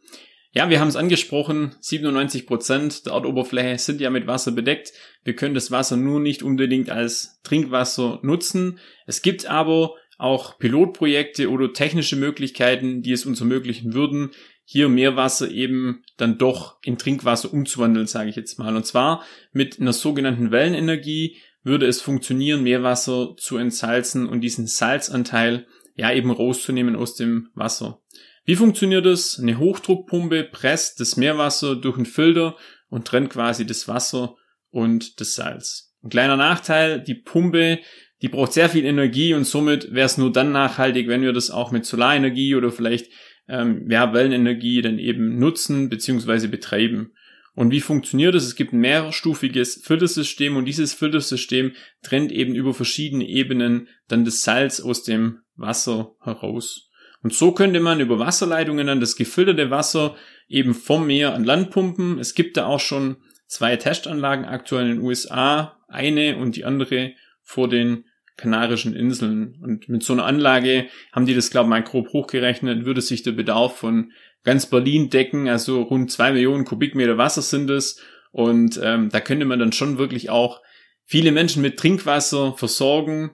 Ja, 0.52 0.70
wir 0.70 0.82
haben 0.82 0.90
es 0.90 0.98
angesprochen, 0.98 1.74
97 1.80 2.48
Prozent 2.48 3.06
der 3.06 3.14
Erdoberfläche 3.14 3.78
sind 3.78 4.02
ja 4.02 4.10
mit 4.10 4.28
Wasser 4.28 4.52
bedeckt. 4.52 4.92
Wir 5.24 5.38
können 5.38 5.56
das 5.56 5.72
Wasser 5.72 5.96
nur 5.96 6.20
nicht 6.20 6.44
unbedingt 6.44 6.90
als 6.90 7.40
Trinkwasser 7.44 8.20
nutzen. 8.24 8.78
Es 9.06 9.22
gibt 9.22 9.46
aber 9.46 9.96
auch 10.18 10.58
Pilotprojekte 10.60 11.50
oder 11.50 11.74
technische 11.74 12.16
Möglichkeiten, 12.16 13.02
die 13.02 13.12
es 13.12 13.26
uns 13.26 13.40
ermöglichen 13.40 13.94
würden, 13.94 14.32
hier 14.66 14.90
Meerwasser 14.90 15.50
eben 15.50 16.04
dann 16.18 16.38
doch 16.38 16.78
in 16.84 16.98
Trinkwasser 16.98 17.54
umzuwandeln, 17.54 18.08
sage 18.08 18.30
ich 18.30 18.36
jetzt 18.36 18.60
mal. 18.60 18.76
Und 18.76 18.86
zwar 18.86 19.24
mit 19.54 19.80
einer 19.80 19.94
sogenannten 19.94 20.52
Wellenenergie 20.52 21.38
würde 21.64 21.86
es 21.86 22.02
funktionieren, 22.02 22.64
Meerwasser 22.64 23.36
zu 23.38 23.58
entsalzen 23.58 24.28
und 24.28 24.42
diesen 24.42 24.68
Salzanteil 24.68 25.68
ja 25.96 26.12
eben 26.12 26.32
rauszunehmen 26.32 26.96
aus 26.96 27.16
dem 27.16 27.50
Wasser. 27.54 28.02
Wie 28.44 28.56
funktioniert 28.56 29.06
das? 29.06 29.40
Eine 29.40 29.58
Hochdruckpumpe 29.58 30.44
presst 30.44 31.00
das 31.00 31.18
Meerwasser 31.18 31.76
durch 31.76 31.98
einen 31.98 32.06
Filter 32.06 32.56
und 32.90 33.08
trennt 33.08 33.32
quasi 33.32 33.66
das 33.66 33.88
Wasser 33.88 34.36
und 34.70 35.20
das 35.20 35.36
Salz. 35.36 35.94
Ein 36.04 36.10
kleiner 36.10 36.38
Nachteil, 36.38 37.02
die 37.02 37.16
Pumpe, 37.16 37.80
die 38.22 38.30
braucht 38.30 38.54
sehr 38.54 38.70
viel 38.70 38.86
Energie 38.86 39.34
und 39.34 39.46
somit 39.46 39.94
wäre 39.94 40.06
es 40.06 40.18
nur 40.18 40.32
dann 40.32 40.52
nachhaltig, 40.52 41.08
wenn 41.08 41.22
wir 41.22 41.34
das 41.34 41.50
auch 41.50 41.72
mit 41.72 41.86
Solarenergie 41.86 42.56
oder 42.56 42.72
vielleicht 42.72 43.12
ähm, 43.48 43.90
ja, 43.90 44.14
Wellenenergie 44.14 44.82
dann 44.82 45.00
eben 45.00 45.38
nutzen 45.40 45.90
bzw. 45.90 46.48
betreiben. 46.48 47.14
Und 47.54 47.72
wie 47.72 47.82
funktioniert 47.82 48.36
es? 48.36 48.46
Es 48.46 48.56
gibt 48.56 48.74
ein 48.74 48.80
mehrstufiges 48.80 49.82
Filtersystem 49.84 50.58
und 50.58 50.66
dieses 50.66 50.94
Filtersystem 50.94 51.72
trennt 52.04 52.32
eben 52.32 52.54
über 52.54 52.74
verschiedene 52.74 53.26
Ebenen 53.28 53.88
dann 54.10 54.26
das 54.26 54.42
Salz 54.42 54.82
aus 54.82 55.04
dem 55.04 55.40
Wasser 55.56 56.16
heraus. 56.22 56.90
Und 57.24 57.34
so 57.34 57.54
könnte 57.54 57.80
man 57.80 58.02
über 58.02 58.20
Wasserleitungen 58.20 58.86
dann 58.88 59.00
das 59.00 59.16
gefilterte 59.16 59.72
Wasser 59.72 60.16
eben 60.48 60.74
vom 60.74 61.08
Meer 61.08 61.34
an 61.34 61.46
Land 61.46 61.72
pumpen. 61.72 62.20
Es 62.20 62.36
gibt 62.36 62.58
da 62.58 62.66
auch 62.66 62.82
schon 62.82 63.18
zwei 63.48 63.78
Testanlagen 63.78 64.46
aktuell 64.46 64.90
in 64.90 64.98
den 64.98 65.04
USA, 65.04 65.80
eine 65.88 66.38
und 66.38 66.56
die 66.56 66.66
andere 66.66 67.14
vor 67.42 67.70
den 67.70 68.06
Kanarischen 68.38 68.96
Inseln. 68.96 69.58
Und 69.62 69.90
mit 69.90 70.04
so 70.04 70.14
einer 70.14 70.26
Anlage 70.26 70.88
haben 71.12 71.26
die 71.26 71.36
das, 71.36 71.50
glaube 71.50 71.68
ich, 71.68 71.70
mal 71.70 71.84
grob 71.84 72.10
hochgerechnet, 72.14 72.86
würde 72.86 73.02
sich 73.02 73.24
der 73.24 73.32
Bedarf 73.32 73.78
von 73.78 74.12
ganz 74.44 74.66
Berlin 74.68 75.10
decken, 75.10 75.48
also 75.48 75.82
rund 75.82 76.12
zwei 76.12 76.32
Millionen 76.32 76.66
Kubikmeter 76.66 77.18
Wasser 77.18 77.42
sind 77.42 77.70
es. 77.70 78.02
Und 78.32 78.80
ähm, 78.84 79.10
da 79.10 79.20
könnte 79.22 79.46
man 79.46 79.60
dann 79.60 79.72
schon 79.72 79.98
wirklich 79.98 80.30
auch 80.30 80.62
viele 81.06 81.32
Menschen 81.32 81.62
mit 81.62 81.78
Trinkwasser 81.78 82.54
versorgen. 82.54 83.32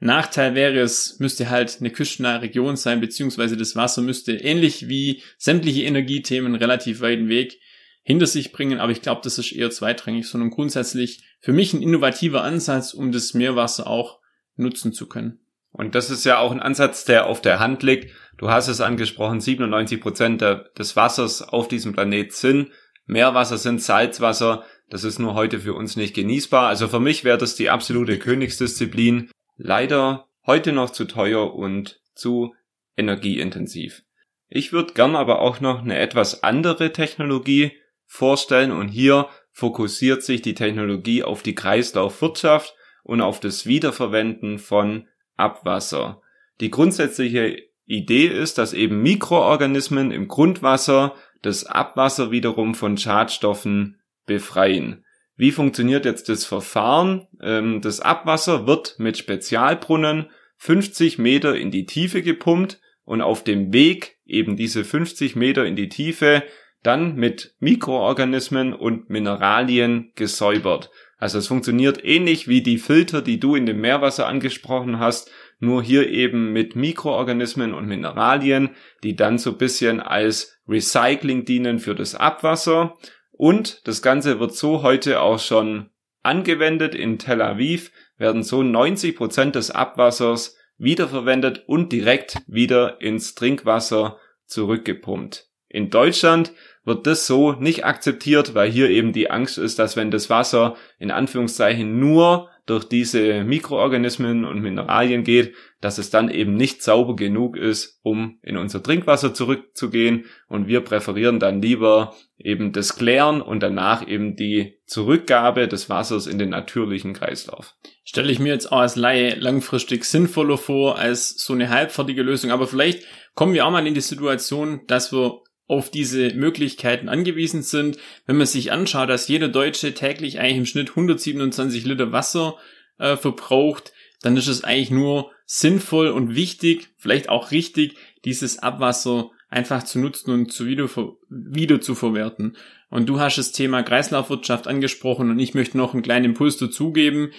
Nachteil 0.00 0.54
wäre 0.54 0.80
es, 0.80 1.18
müsste 1.18 1.50
halt 1.50 1.76
eine 1.80 1.90
küstennahe 1.90 2.42
Region 2.42 2.76
sein, 2.76 3.00
beziehungsweise 3.00 3.56
das 3.56 3.76
Wasser 3.76 4.02
müsste 4.02 4.32
ähnlich 4.32 4.88
wie 4.88 5.22
sämtliche 5.36 5.82
Energiethemen 5.82 6.54
relativ 6.54 7.00
weiten 7.00 7.28
Weg 7.28 7.60
hinter 8.02 8.26
sich 8.26 8.50
bringen, 8.50 8.80
aber 8.80 8.92
ich 8.92 9.02
glaube, 9.02 9.20
das 9.22 9.38
ist 9.38 9.52
eher 9.52 9.70
zweitrangig, 9.70 10.26
sondern 10.26 10.50
grundsätzlich 10.50 11.20
für 11.38 11.52
mich 11.52 11.74
ein 11.74 11.82
innovativer 11.82 12.42
Ansatz, 12.42 12.94
um 12.94 13.12
das 13.12 13.34
Meerwasser 13.34 13.86
auch 13.86 14.19
nutzen 14.60 14.92
zu 14.92 15.08
können. 15.08 15.40
Und 15.72 15.94
das 15.94 16.10
ist 16.10 16.24
ja 16.24 16.38
auch 16.38 16.50
ein 16.50 16.60
Ansatz, 16.60 17.04
der 17.04 17.26
auf 17.26 17.40
der 17.40 17.60
Hand 17.60 17.82
liegt. 17.82 18.12
Du 18.36 18.50
hast 18.50 18.68
es 18.68 18.80
angesprochen, 18.80 19.40
97 19.40 20.00
Prozent 20.00 20.42
des 20.42 20.96
Wassers 20.96 21.42
auf 21.42 21.68
diesem 21.68 21.92
Planet 21.92 22.32
sind 22.32 22.70
Meerwasser, 23.06 23.58
sind 23.58 23.82
Salzwasser. 23.82 24.64
Das 24.88 25.04
ist 25.04 25.18
nur 25.18 25.34
heute 25.34 25.60
für 25.60 25.74
uns 25.74 25.96
nicht 25.96 26.14
genießbar. 26.14 26.68
Also 26.68 26.88
für 26.88 27.00
mich 27.00 27.24
wäre 27.24 27.38
das 27.38 27.54
die 27.54 27.70
absolute 27.70 28.18
Königsdisziplin. 28.18 29.30
Leider 29.56 30.28
heute 30.46 30.72
noch 30.72 30.90
zu 30.90 31.04
teuer 31.04 31.54
und 31.54 32.00
zu 32.14 32.54
energieintensiv. 32.96 34.02
Ich 34.48 34.72
würde 34.72 34.94
gern 34.94 35.14
aber 35.14 35.40
auch 35.40 35.60
noch 35.60 35.82
eine 35.82 35.98
etwas 35.98 36.42
andere 36.42 36.92
Technologie 36.92 37.72
vorstellen 38.06 38.72
und 38.72 38.88
hier 38.88 39.28
fokussiert 39.52 40.22
sich 40.22 40.42
die 40.42 40.54
Technologie 40.54 41.22
auf 41.22 41.42
die 41.42 41.54
Kreislaufwirtschaft 41.54 42.74
und 43.02 43.20
auf 43.20 43.40
das 43.40 43.66
Wiederverwenden 43.66 44.58
von 44.58 45.08
Abwasser. 45.36 46.20
Die 46.60 46.70
grundsätzliche 46.70 47.56
Idee 47.86 48.26
ist, 48.26 48.58
dass 48.58 48.72
eben 48.72 49.02
Mikroorganismen 49.02 50.12
im 50.12 50.28
Grundwasser 50.28 51.14
das 51.42 51.64
Abwasser 51.64 52.30
wiederum 52.30 52.74
von 52.74 52.96
Schadstoffen 52.96 54.00
befreien. 54.26 55.04
Wie 55.36 55.52
funktioniert 55.52 56.04
jetzt 56.04 56.28
das 56.28 56.44
Verfahren? 56.44 57.26
Ähm, 57.40 57.80
das 57.80 58.00
Abwasser 58.00 58.66
wird 58.66 58.96
mit 58.98 59.16
Spezialbrunnen 59.16 60.26
50 60.58 61.18
Meter 61.18 61.56
in 61.56 61.70
die 61.70 61.86
Tiefe 61.86 62.22
gepumpt 62.22 62.80
und 63.04 63.22
auf 63.22 63.42
dem 63.42 63.72
Weg 63.72 64.18
eben 64.26 64.56
diese 64.56 64.84
50 64.84 65.34
Meter 65.36 65.64
in 65.64 65.76
die 65.76 65.88
Tiefe 65.88 66.44
dann 66.82 67.16
mit 67.16 67.54
Mikroorganismen 67.58 68.74
und 68.74 69.10
Mineralien 69.10 70.12
gesäubert. 70.14 70.90
Also 71.20 71.38
es 71.38 71.48
funktioniert 71.48 72.02
ähnlich 72.02 72.48
wie 72.48 72.62
die 72.62 72.78
Filter, 72.78 73.20
die 73.20 73.38
du 73.38 73.54
in 73.54 73.66
dem 73.66 73.82
Meerwasser 73.82 74.26
angesprochen 74.26 74.98
hast, 74.98 75.30
nur 75.58 75.82
hier 75.82 76.08
eben 76.08 76.54
mit 76.54 76.74
Mikroorganismen 76.74 77.74
und 77.74 77.86
Mineralien, 77.86 78.70
die 79.04 79.14
dann 79.16 79.36
so 79.36 79.52
bisschen 79.52 80.00
als 80.00 80.58
Recycling 80.66 81.44
dienen 81.44 81.78
für 81.78 81.94
das 81.94 82.14
Abwasser. 82.14 82.96
Und 83.32 83.86
das 83.86 84.00
Ganze 84.00 84.40
wird 84.40 84.54
so 84.54 84.82
heute 84.82 85.20
auch 85.20 85.38
schon 85.38 85.90
angewendet. 86.22 86.94
In 86.94 87.18
Tel 87.18 87.42
Aviv 87.42 87.92
werden 88.16 88.42
so 88.42 88.62
90 88.62 89.14
Prozent 89.14 89.54
des 89.56 89.70
Abwassers 89.70 90.56
wiederverwendet 90.78 91.64
und 91.66 91.92
direkt 91.92 92.38
wieder 92.46 93.02
ins 93.02 93.34
Trinkwasser 93.34 94.18
zurückgepumpt. 94.46 95.49
In 95.70 95.88
Deutschland 95.88 96.52
wird 96.84 97.06
das 97.06 97.26
so 97.26 97.52
nicht 97.52 97.84
akzeptiert, 97.84 98.54
weil 98.54 98.70
hier 98.70 98.90
eben 98.90 99.12
die 99.12 99.30
Angst 99.30 99.56
ist, 99.56 99.78
dass 99.78 99.96
wenn 99.96 100.10
das 100.10 100.28
Wasser 100.28 100.76
in 100.98 101.10
Anführungszeichen 101.10 101.98
nur 101.98 102.48
durch 102.66 102.84
diese 102.84 103.42
Mikroorganismen 103.42 104.44
und 104.44 104.60
Mineralien 104.60 105.24
geht, 105.24 105.54
dass 105.80 105.98
es 105.98 106.10
dann 106.10 106.30
eben 106.30 106.54
nicht 106.54 106.82
sauber 106.82 107.16
genug 107.16 107.56
ist, 107.56 107.98
um 108.02 108.38
in 108.42 108.56
unser 108.56 108.82
Trinkwasser 108.82 109.34
zurückzugehen. 109.34 110.26
Und 110.48 110.68
wir 110.68 110.80
präferieren 110.80 111.40
dann 111.40 111.62
lieber 111.62 112.14
eben 112.38 112.72
das 112.72 112.96
Klären 112.96 113.42
und 113.42 113.60
danach 113.62 114.06
eben 114.06 114.36
die 114.36 114.78
Zurückgabe 114.86 115.68
des 115.68 115.88
Wassers 115.88 116.26
in 116.26 116.38
den 116.38 116.50
natürlichen 116.50 117.12
Kreislauf. 117.12 117.74
Stelle 118.04 118.30
ich 118.30 118.38
mir 118.38 118.52
jetzt 118.52 118.70
auch 118.70 118.80
als 118.80 118.96
Laie 118.96 119.34
langfristig 119.34 120.04
sinnvoller 120.04 120.58
vor 120.58 120.98
als 120.98 121.42
so 121.42 121.54
eine 121.54 121.70
halbfertige 121.70 122.22
Lösung. 122.22 122.52
Aber 122.52 122.68
vielleicht 122.68 123.04
kommen 123.34 123.52
wir 123.52 123.66
auch 123.66 123.70
mal 123.70 123.86
in 123.86 123.94
die 123.94 124.00
Situation, 124.00 124.82
dass 124.86 125.12
wir 125.12 125.40
auf 125.70 125.88
diese 125.88 126.34
Möglichkeiten 126.34 127.08
angewiesen 127.08 127.62
sind. 127.62 127.96
Wenn 128.26 128.36
man 128.36 128.46
sich 128.46 128.72
anschaut, 128.72 129.08
dass 129.08 129.28
jeder 129.28 129.48
Deutsche 129.48 129.94
täglich 129.94 130.40
eigentlich 130.40 130.56
im 130.56 130.66
Schnitt 130.66 130.90
127 130.90 131.84
Liter 131.84 132.10
Wasser 132.10 132.56
äh, 132.98 133.16
verbraucht, 133.16 133.92
dann 134.20 134.36
ist 134.36 134.48
es 134.48 134.64
eigentlich 134.64 134.90
nur 134.90 135.30
sinnvoll 135.46 136.08
und 136.08 136.34
wichtig, 136.34 136.88
vielleicht 136.96 137.28
auch 137.28 137.52
richtig, 137.52 137.94
dieses 138.24 138.58
Abwasser 138.58 139.30
einfach 139.48 139.84
zu 139.84 140.00
nutzen 140.00 140.32
und 140.32 140.52
zu 140.52 140.66
wieder, 140.66 140.88
wieder 141.28 141.80
zu 141.80 141.94
verwerten. 141.94 142.56
Und 142.90 143.08
du 143.08 143.20
hast 143.20 143.38
das 143.38 143.52
Thema 143.52 143.84
Kreislaufwirtschaft 143.84 144.66
angesprochen 144.66 145.30
und 145.30 145.38
ich 145.38 145.54
möchte 145.54 145.78
noch 145.78 145.94
einen 145.94 146.02
kleinen 146.02 146.26
Impuls 146.26 146.56
dazugeben. 146.56 147.30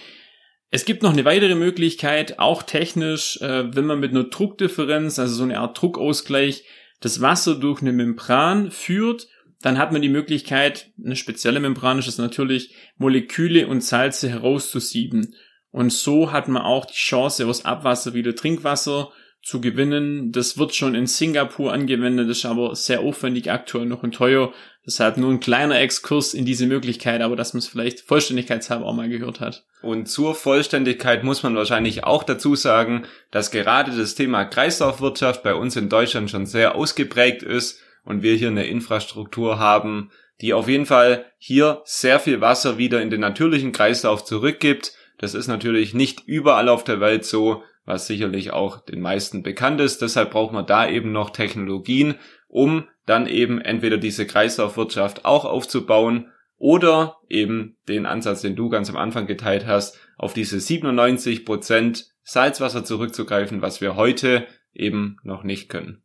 Es 0.70 0.86
gibt 0.86 1.02
noch 1.02 1.12
eine 1.12 1.26
weitere 1.26 1.54
Möglichkeit, 1.54 2.38
auch 2.38 2.62
technisch, 2.62 3.38
äh, 3.42 3.76
wenn 3.76 3.84
man 3.84 4.00
mit 4.00 4.12
einer 4.12 4.24
Druckdifferenz, 4.24 5.18
also 5.18 5.34
so 5.34 5.42
eine 5.44 5.60
Art 5.60 5.80
Druckausgleich, 5.80 6.64
das 7.02 7.20
Wasser 7.20 7.56
durch 7.56 7.82
eine 7.82 7.92
Membran 7.92 8.70
führt, 8.70 9.28
dann 9.60 9.78
hat 9.78 9.92
man 9.92 10.02
die 10.02 10.08
Möglichkeit, 10.08 10.90
eine 11.04 11.16
spezielle 11.16 11.60
Membran 11.60 11.98
ist 11.98 12.08
es 12.08 12.18
natürlich, 12.18 12.74
Moleküle 12.96 13.66
und 13.66 13.84
Salze 13.84 14.28
herauszusieben. 14.28 15.34
Und 15.70 15.92
so 15.92 16.32
hat 16.32 16.48
man 16.48 16.62
auch 16.62 16.84
die 16.84 16.94
Chance, 16.94 17.46
aus 17.46 17.64
Abwasser 17.64 18.14
wieder 18.14 18.34
Trinkwasser 18.34 19.10
zu 19.42 19.60
gewinnen. 19.60 20.32
Das 20.32 20.56
wird 20.56 20.74
schon 20.74 20.94
in 20.94 21.06
Singapur 21.06 21.72
angewendet, 21.72 22.30
ist 22.30 22.44
aber 22.44 22.76
sehr 22.76 23.00
aufwendig 23.00 23.50
aktuell 23.50 23.86
noch 23.86 24.02
und 24.02 24.14
teuer. 24.14 24.52
Deshalb 24.86 25.16
nur 25.16 25.30
ein 25.30 25.40
kleiner 25.40 25.80
Exkurs 25.80 26.34
in 26.34 26.44
diese 26.44 26.66
Möglichkeit, 26.66 27.20
aber 27.20 27.36
dass 27.36 27.52
man 27.52 27.58
es 27.58 27.68
vielleicht 27.68 28.00
vollständigkeitshalber 28.00 28.84
auch 28.86 28.94
mal 28.94 29.08
gehört 29.08 29.40
hat. 29.40 29.64
Und 29.82 30.06
zur 30.06 30.34
Vollständigkeit 30.34 31.24
muss 31.24 31.42
man 31.42 31.56
wahrscheinlich 31.56 32.04
auch 32.04 32.22
dazu 32.22 32.54
sagen, 32.54 33.04
dass 33.30 33.50
gerade 33.50 33.96
das 33.96 34.14
Thema 34.14 34.44
Kreislaufwirtschaft 34.44 35.42
bei 35.42 35.54
uns 35.54 35.76
in 35.76 35.88
Deutschland 35.88 36.30
schon 36.30 36.46
sehr 36.46 36.74
ausgeprägt 36.74 37.42
ist 37.42 37.80
und 38.04 38.22
wir 38.22 38.34
hier 38.34 38.48
eine 38.48 38.66
Infrastruktur 38.66 39.58
haben, 39.58 40.10
die 40.40 40.54
auf 40.54 40.68
jeden 40.68 40.86
Fall 40.86 41.26
hier 41.38 41.82
sehr 41.84 42.18
viel 42.18 42.40
Wasser 42.40 42.78
wieder 42.78 43.00
in 43.02 43.10
den 43.10 43.20
natürlichen 43.20 43.72
Kreislauf 43.72 44.24
zurückgibt. 44.24 44.92
Das 45.18 45.34
ist 45.34 45.46
natürlich 45.46 45.94
nicht 45.94 46.26
überall 46.26 46.68
auf 46.68 46.82
der 46.82 47.00
Welt 47.00 47.24
so, 47.24 47.62
was 47.84 48.06
sicherlich 48.06 48.52
auch 48.52 48.84
den 48.84 49.00
meisten 49.00 49.42
bekannt 49.42 49.80
ist. 49.80 50.02
Deshalb 50.02 50.30
braucht 50.30 50.52
man 50.52 50.66
da 50.66 50.88
eben 50.88 51.12
noch 51.12 51.30
Technologien, 51.30 52.14
um 52.48 52.88
dann 53.06 53.26
eben 53.26 53.60
entweder 53.60 53.98
diese 53.98 54.26
Kreislaufwirtschaft 54.26 55.24
auch 55.24 55.44
aufzubauen 55.44 56.30
oder 56.56 57.16
eben 57.28 57.76
den 57.88 58.06
Ansatz, 58.06 58.42
den 58.42 58.54
du 58.54 58.68
ganz 58.68 58.88
am 58.88 58.96
Anfang 58.96 59.26
geteilt 59.26 59.66
hast, 59.66 59.98
auf 60.16 60.32
diese 60.32 60.60
97 60.60 61.44
Prozent 61.44 62.06
Salzwasser 62.22 62.84
zurückzugreifen, 62.84 63.62
was 63.62 63.80
wir 63.80 63.96
heute 63.96 64.46
eben 64.72 65.16
noch 65.24 65.42
nicht 65.42 65.68
können. 65.68 66.02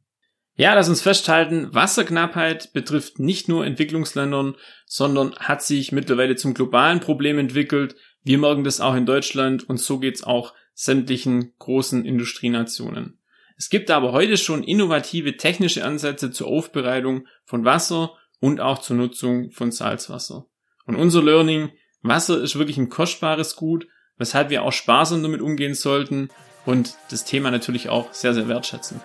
Ja, 0.55 0.73
lass 0.73 0.89
uns 0.89 1.03
festhalten, 1.03 1.75
Wasserknappheit 1.75 2.73
betrifft 2.73 3.19
nicht 3.19 3.47
nur 3.47 3.63
Entwicklungsländern, 3.63 4.55
sondern 4.87 5.35
hat 5.35 5.61
sich 5.61 5.91
mittlerweile 5.91 6.35
zum 6.35 6.55
globalen 6.55 6.99
Problem 6.99 7.37
entwickelt. 7.37 7.95
Wir 8.23 8.39
merken 8.39 8.63
das 8.63 8.81
auch 8.81 8.95
in 8.95 9.05
Deutschland 9.05 9.69
und 9.69 9.79
so 9.79 9.99
geht's 9.99 10.23
auch 10.23 10.55
sämtlichen 10.79 11.53
großen 11.57 12.05
Industrienationen. 12.05 13.17
Es 13.57 13.71
gibt 13.71 13.89
aber 13.89 14.11
heute 14.11 14.37
schon 14.37 14.63
innovative 14.63 15.35
technische 15.35 15.83
Ansätze 15.83 16.29
zur 16.29 16.47
Aufbereitung 16.47 17.25
von 17.45 17.65
Wasser 17.65 18.11
und 18.39 18.61
auch 18.61 18.77
zur 18.77 18.95
Nutzung 18.95 19.49
von 19.49 19.71
Salzwasser. 19.71 20.45
Und 20.85 20.95
unser 20.95 21.23
Learning, 21.23 21.71
Wasser 22.03 22.39
ist 22.39 22.59
wirklich 22.59 22.77
ein 22.77 22.89
kostbares 22.89 23.55
Gut, 23.55 23.87
weshalb 24.17 24.51
wir 24.51 24.61
auch 24.61 24.71
sparsam 24.71 25.23
damit 25.23 25.41
umgehen 25.41 25.73
sollten 25.73 26.29
und 26.67 26.93
das 27.09 27.25
Thema 27.25 27.49
natürlich 27.49 27.89
auch 27.89 28.13
sehr, 28.13 28.35
sehr 28.35 28.47
wertschätzen. 28.47 29.01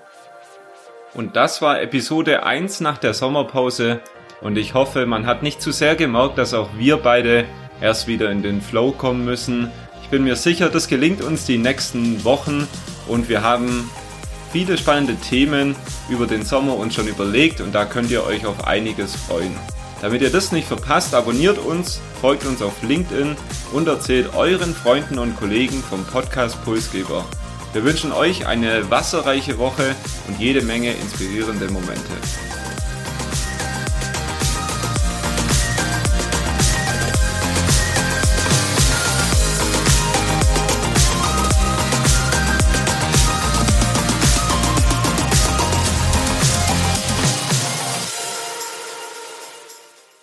Und 1.14 1.36
das 1.36 1.62
war 1.62 1.80
Episode 1.80 2.42
1 2.42 2.80
nach 2.80 2.98
der 2.98 3.14
Sommerpause 3.14 4.02
und 4.42 4.58
ich 4.58 4.74
hoffe, 4.74 5.06
man 5.06 5.24
hat 5.24 5.42
nicht 5.42 5.62
zu 5.62 5.72
sehr 5.72 5.96
gemerkt, 5.96 6.36
dass 6.36 6.52
auch 6.52 6.68
wir 6.76 6.98
beide 6.98 7.46
erst 7.80 8.08
wieder 8.08 8.30
in 8.30 8.42
den 8.42 8.60
Flow 8.60 8.92
kommen 8.92 9.24
müssen. 9.24 9.70
Ich 10.12 10.18
bin 10.18 10.24
mir 10.24 10.36
sicher, 10.36 10.68
das 10.68 10.88
gelingt 10.88 11.22
uns 11.22 11.46
die 11.46 11.56
nächsten 11.56 12.22
Wochen 12.22 12.68
und 13.08 13.30
wir 13.30 13.40
haben 13.40 13.90
viele 14.52 14.76
spannende 14.76 15.16
Themen 15.16 15.74
über 16.10 16.26
den 16.26 16.44
Sommer 16.44 16.76
uns 16.76 16.92
schon 16.94 17.08
überlegt 17.08 17.62
und 17.62 17.74
da 17.74 17.86
könnt 17.86 18.10
ihr 18.10 18.22
euch 18.22 18.44
auf 18.44 18.66
einiges 18.66 19.16
freuen. 19.16 19.56
Damit 20.02 20.20
ihr 20.20 20.28
das 20.28 20.52
nicht 20.52 20.68
verpasst, 20.68 21.14
abonniert 21.14 21.56
uns, 21.56 22.02
folgt 22.20 22.44
uns 22.44 22.60
auf 22.60 22.74
LinkedIn 22.82 23.36
und 23.72 23.88
erzählt 23.88 24.34
euren 24.34 24.74
Freunden 24.74 25.18
und 25.18 25.34
Kollegen 25.34 25.82
vom 25.82 26.04
Podcast 26.04 26.62
Pulsgeber. 26.62 27.24
Wir 27.72 27.82
wünschen 27.82 28.12
euch 28.12 28.46
eine 28.46 28.90
wasserreiche 28.90 29.56
Woche 29.56 29.94
und 30.28 30.38
jede 30.38 30.60
Menge 30.60 30.92
inspirierende 30.92 31.70
Momente. 31.70 32.12